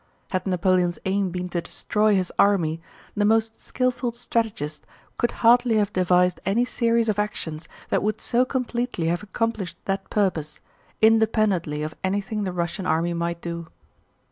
[0.31, 2.81] Had Napoleon's aim been to destroy his army,
[3.15, 4.87] the most skillful strategist
[5.19, 10.09] could hardly have devised any series of actions that would so completely have accomplished that
[10.09, 10.59] purpose,
[11.03, 13.67] independently of anything the Russian army might do.